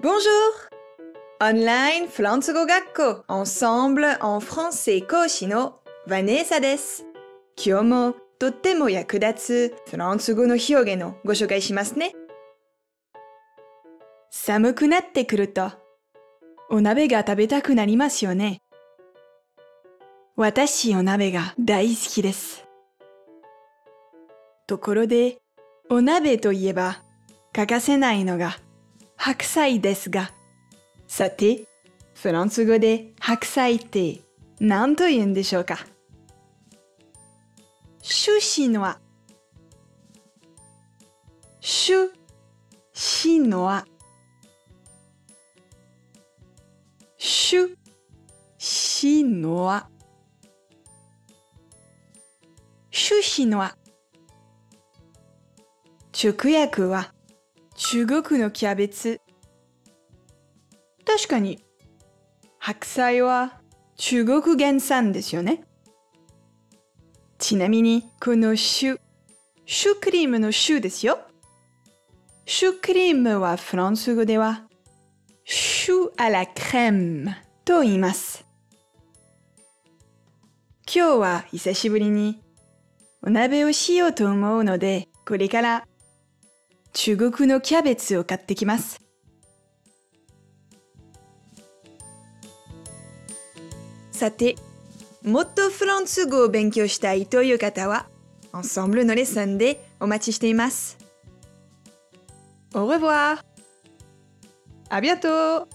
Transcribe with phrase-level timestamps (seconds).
[0.00, 0.20] Bonjour!
[1.40, 7.04] Online フランス語学校 Ensemble en français 講師のヴァネーサです。
[7.56, 12.12] 今日もとっても役立つフランス語の表現をご紹介しますね。
[14.30, 15.72] 寒くなってくると
[16.70, 18.62] お鍋が食べたくなりますよね。
[20.36, 22.68] 私お鍋が大好きです。
[24.68, 25.38] ところで、
[25.90, 27.02] お鍋といえば
[27.52, 28.58] 欠かせないのが
[29.18, 30.30] 白菜ですが、
[31.06, 31.66] さて、
[32.14, 34.20] フランス語で白菜って
[34.60, 35.78] 何と言うんでしょうか？
[38.00, 38.98] シュシノア
[41.60, 42.08] シュ
[42.92, 43.84] シノア
[47.18, 47.76] シュ
[48.56, 49.88] シノア
[52.90, 53.76] シュシノア
[56.12, 57.12] 直訳は。
[57.80, 59.20] 中国のキャベツ。
[61.06, 61.64] 確かに
[62.58, 63.60] 白菜は
[63.96, 65.62] 中国原産ですよね。
[67.38, 69.00] ちなみにこのシュ
[69.64, 71.20] シュクリームのシュですよ。
[72.46, 74.64] シュクリームはフランス語では
[75.44, 77.30] シュアラクレーム
[77.64, 78.44] と言います。
[80.92, 82.42] 今日は久しぶりに
[83.22, 85.84] お鍋をしようと思うのでこれから
[87.00, 89.00] 中国のキャベツを買ってきます。
[94.10, 94.56] さて、
[95.22, 98.08] もっとフランス語を勉強したいという方は、
[98.52, 100.98] Ensemble のレッスンでお待ちしています。
[102.72, 103.38] Au revoir!
[104.90, 105.68] À bientôt!